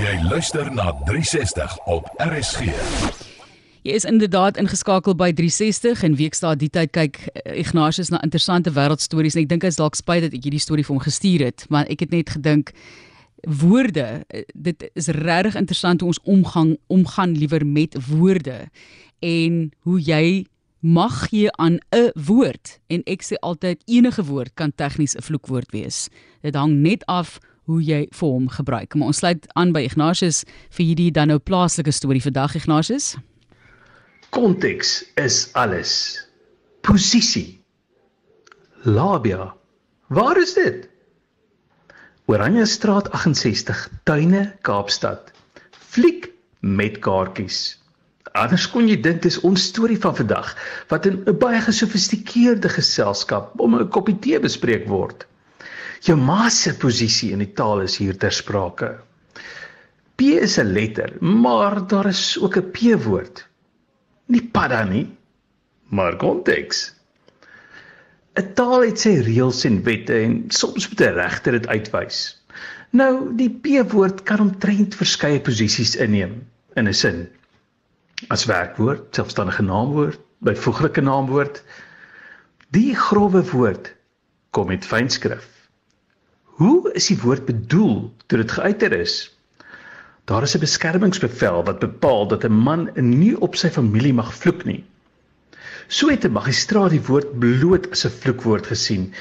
Jy 0.00 0.14
luister 0.22 0.70
na 0.72 0.94
360 1.04 1.78
op 1.84 2.06
RSG. 2.16 2.60
Jy 3.84 3.92
is 3.92 4.06
inderdaad 4.08 4.56
ingeskakel 4.56 5.12
by 5.12 5.28
360 5.36 6.04
en 6.06 6.14
weekstaat 6.16 6.62
die 6.62 6.70
tyd 6.72 6.94
kyk 6.94 7.18
Ignatius 7.44 8.08
na 8.08 8.20
interessante 8.24 8.72
wêreldstories 8.72 9.36
en 9.36 9.42
ek 9.42 9.50
dink 9.50 9.66
hy's 9.68 9.76
dalk 9.76 9.98
spyt 10.00 10.24
dat 10.24 10.36
ek 10.38 10.46
hierdie 10.48 10.62
storie 10.64 10.86
vir 10.88 10.94
hom 10.94 11.02
gestuur 11.04 11.44
het, 11.44 11.66
maar 11.68 11.90
ek 11.92 12.06
het 12.06 12.14
net 12.16 12.32
gedink 12.32 12.72
woorde, 13.44 14.24
eh, 14.32 14.46
dit 14.56 14.88
is 14.96 15.10
regtig 15.20 15.60
interessant 15.60 16.00
hoe 16.00 16.14
ons 16.14 16.22
omgang 16.24 16.72
omgaan 16.88 17.36
liewer 17.36 17.66
met 17.66 18.00
woorde 18.08 18.70
en 19.20 19.68
hoe 19.84 20.00
jy 20.00 20.46
mag 20.80 21.28
gee 21.28 21.52
aan 21.60 21.76
'n 21.92 22.08
woord 22.16 22.80
en 22.88 23.04
ek 23.04 23.20
sê 23.20 23.36
altyd 23.44 23.84
enige 23.84 24.24
woord 24.24 24.54
kan 24.54 24.72
tegnies 24.72 25.14
'n 25.14 25.22
vloekwoord 25.28 25.70
wees. 25.76 26.08
Dit 26.40 26.54
hang 26.54 26.80
net 26.80 27.04
af 27.04 27.38
hoe 27.64 27.82
jy 27.82 28.06
vir 28.10 28.28
hom 28.28 28.48
gebruik. 28.48 28.94
Maar 28.94 29.06
ons 29.12 29.16
sluit 29.22 29.46
aan 29.54 29.72
by 29.72 29.80
Ignatius 29.80 30.44
vir 30.70 30.86
hierdie 30.86 31.10
dan 31.10 31.28
nou 31.28 31.38
plaaslike 31.38 31.92
storie 31.92 32.22
vandag 32.22 32.54
Ignatius. 32.54 33.16
Konteks 34.30 35.04
is 35.14 35.48
alles. 35.52 36.20
Posisie. 36.80 37.60
Labia. 38.84 39.54
Waar 40.08 40.38
is 40.38 40.54
dit? 40.54 40.88
Oranje 42.30 42.66
straat 42.66 43.10
68, 43.10 43.88
Tuine, 44.04 44.52
Kaapstad. 44.62 45.32
Fliek 45.70 46.30
met 46.60 46.98
kaartjies. 46.98 47.80
Anders 48.38 48.68
kon 48.70 48.86
jy 48.86 48.94
dink 49.02 49.24
dis 49.24 49.40
ons 49.46 49.64
storie 49.72 49.98
van 49.98 50.14
vandag 50.14 50.52
wat 50.92 51.06
in 51.06 51.24
'n 51.26 51.38
baie 51.42 51.60
gesofistikeerde 51.60 52.68
geselskap 52.68 53.58
om 53.58 53.74
'n 53.74 53.88
koppie 53.88 54.18
tee 54.18 54.38
bespreek 54.38 54.86
word. 54.86 55.26
Jou 56.00 56.16
ma 56.16 56.48
se 56.48 56.74
posisie 56.74 57.32
in 57.32 57.38
die 57.38 57.52
taal 57.52 57.82
is 57.82 57.98
hier 57.98 58.16
ter 58.16 58.32
sprake. 58.32 58.98
P 60.16 60.20
is 60.40 60.58
'n 60.58 60.72
letter, 60.72 61.16
maar 61.20 61.86
daar 61.86 62.06
is 62.06 62.38
ook 62.40 62.56
'n 62.56 62.70
P-woord 62.70 63.50
nie 64.30 64.42
padda 64.54 64.84
nie, 64.86 65.06
maar 65.90 66.18
konteks. 66.18 66.90
'n 68.38 68.52
Taal 68.54 68.86
het 68.86 69.02
sy 69.02 69.16
reëls 69.26 69.64
en 69.66 69.82
wette 69.84 70.14
en 70.14 70.36
soms 70.54 70.88
moet 70.88 71.02
'n 71.02 71.18
regter 71.18 71.58
dit 71.58 71.66
uitwys. 71.66 72.18
Nou, 72.90 73.34
die 73.36 73.50
P-woord 73.50 74.22
kan 74.22 74.40
omtrent 74.40 74.94
verskeie 74.94 75.40
posisies 75.40 75.96
inneem 75.96 76.46
in 76.76 76.88
'n 76.88 76.94
sin. 76.94 77.28
As 78.28 78.46
werkwoord, 78.46 79.14
selfstandige 79.14 79.62
naamwoord, 79.62 80.20
byvoeglike 80.38 81.00
naamwoord. 81.00 81.62
Die 82.70 82.94
grouwe 82.94 83.42
woord 83.50 83.94
kom 84.50 84.66
met 84.66 84.86
fynskrif. 84.86 85.59
Hoe 86.60 86.92
is 86.92 87.06
die 87.08 87.16
woord 87.22 87.46
bedoel 87.48 88.10
toe 88.28 88.38
dit 88.42 88.50
geuiter 88.52 88.92
is? 88.92 89.14
Daar 90.28 90.44
is 90.44 90.54
'n 90.56 90.60
beskermingsbevel 90.60 91.62
wat 91.64 91.78
bepaal 91.80 92.26
dat 92.28 92.44
'n 92.44 92.52
man 92.52 92.90
nie 92.94 93.32
op 93.46 93.56
sy 93.56 93.70
familie 93.76 94.12
mag 94.12 94.34
vloek 94.34 94.64
nie. 94.64 94.84
So 95.88 96.10
het 96.10 96.24
'n 96.24 96.32
magistraat 96.32 96.90
die 96.90 97.06
woord 97.06 97.38
bloot 97.38 97.88
as 97.90 98.04
'n 98.04 98.12
vloekwoord 98.12 98.66
gesien 98.66 99.14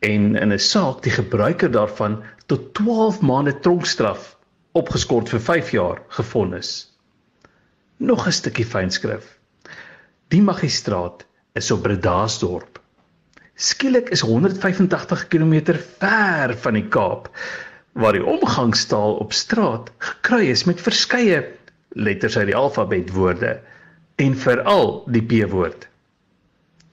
en 0.00 0.36
in 0.36 0.52
'n 0.52 0.58
saak 0.58 1.02
die 1.02 1.14
gebruiker 1.16 1.70
daarvan 1.70 2.22
tot 2.46 2.74
12 2.74 3.20
maande 3.20 3.60
tronkstraf 3.60 4.36
opgeskort 4.72 5.28
vir 5.28 5.40
5 5.40 5.70
jaar 5.70 6.02
gevonnis. 6.08 6.92
Nog 7.96 8.26
'n 8.26 8.32
stukkie 8.32 8.66
fynskrif. 8.66 9.38
Die 10.28 10.42
magistraat 10.42 11.24
is 11.52 11.70
op 11.70 11.82
Bredasdorp. 11.82 12.81
Skielik 13.54 14.08
is 14.08 14.20
185 14.20 15.28
km 15.28 15.74
ver 15.98 16.56
van 16.56 16.74
die 16.74 16.88
Kaap 16.88 17.28
waar 17.92 18.16
die 18.16 18.24
omgangstaal 18.24 19.18
op 19.20 19.32
straat 19.36 19.90
gekry 19.98 20.48
is 20.48 20.64
met 20.64 20.80
verskeie 20.80 21.42
letters 21.92 22.38
uit 22.38 22.48
die 22.48 22.56
alfabet 22.56 23.12
woorde 23.12 23.58
en 24.16 24.36
veral 24.36 25.04
die 25.12 25.22
P-woord. 25.22 25.84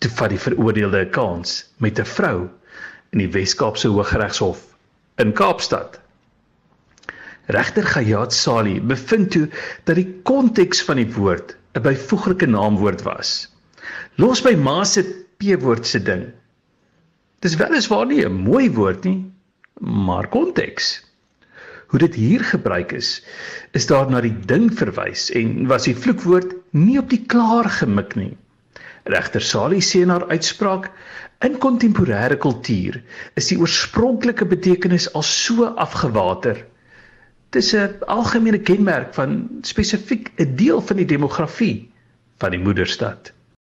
Toe 0.03 0.11
vat 0.11 0.29
die 0.35 0.39
veroordeelde 0.39 1.05
'n 1.05 1.13
kans 1.15 1.71
met 1.77 1.99
'n 1.99 2.05
vrou 2.05 2.49
in 3.11 3.23
die 3.23 3.31
Wes-Kaapse 3.31 3.87
Hooggeregshof 3.87 4.59
in 5.17 5.33
Kaapstad. 5.33 5.99
Regter 7.47 7.83
Gayat 7.83 8.33
Sali 8.33 8.81
bevind 8.81 9.31
toe 9.31 9.47
dat 9.83 9.95
die 9.95 10.21
konteks 10.23 10.83
van 10.83 10.99
die 11.01 11.13
woord 11.13 11.55
'n 11.73 11.81
byvoeglike 11.81 12.45
naamwoord 12.45 13.01
was. 13.01 13.47
Los 14.17 14.41
by 14.41 14.55
ma 14.55 14.83
se 14.83 15.03
P-woord 15.37 15.87
se 15.87 16.03
ding. 16.03 16.33
Dis 17.39 17.55
weliswaar 17.55 18.05
nie 18.05 18.23
'n 18.25 18.41
mooi 18.45 18.67
woord 18.75 19.05
nie, 19.07 19.31
maar 19.79 20.27
konteks. 20.27 20.87
Hoe 21.87 21.99
dit 21.99 22.15
hier 22.15 22.43
gebruik 22.43 22.91
is, 22.91 23.23
is 23.71 23.87
daar 23.87 24.09
na 24.11 24.19
die 24.21 24.35
ding 24.45 24.67
verwys 24.73 25.29
en 25.31 25.67
was 25.67 25.87
die 25.87 25.95
vloekwoord 25.95 26.51
nie 26.71 26.97
op 26.99 27.07
die 27.09 27.21
klaar 27.25 27.69
gemik 27.69 28.15
nie. 28.15 28.35
Regter 29.03 29.41
Salie 29.41 29.81
sê 29.81 30.03
haar 30.05 30.27
uitspraak 30.27 30.91
in 31.47 31.55
kontemporêre 31.63 32.37
kultuur 32.37 32.99
is 33.39 33.47
die 33.47 33.57
oorspronklike 33.57 34.45
betekenis 34.45 35.07
al 35.13 35.23
so 35.23 35.71
afgewater. 35.87 36.65
Dis 37.55 37.73
'n 37.73 38.03
algemene 38.05 38.59
kenmerk 38.59 39.13
van 39.13 39.47
spesifiek 39.61 40.31
'n 40.37 40.55
deel 40.55 40.81
van 40.81 40.97
die 40.97 41.07
demografie 41.15 41.89
van 42.37 42.51
die 42.51 42.59
moederstad. 42.67 43.31